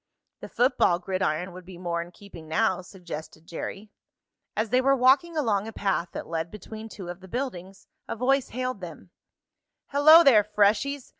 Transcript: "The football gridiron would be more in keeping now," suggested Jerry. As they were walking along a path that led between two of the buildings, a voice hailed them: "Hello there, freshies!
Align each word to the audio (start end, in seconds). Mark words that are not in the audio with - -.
"The 0.39 0.49
football 0.49 0.97
gridiron 0.97 1.51
would 1.51 1.63
be 1.63 1.77
more 1.77 2.01
in 2.01 2.09
keeping 2.09 2.47
now," 2.47 2.81
suggested 2.81 3.45
Jerry. 3.45 3.91
As 4.57 4.69
they 4.71 4.81
were 4.81 4.95
walking 4.95 5.37
along 5.37 5.67
a 5.67 5.71
path 5.71 6.07
that 6.13 6.25
led 6.25 6.49
between 6.49 6.89
two 6.89 7.07
of 7.07 7.19
the 7.19 7.27
buildings, 7.27 7.87
a 8.07 8.15
voice 8.15 8.49
hailed 8.49 8.81
them: 8.81 9.11
"Hello 9.89 10.23
there, 10.23 10.43
freshies! 10.43 11.09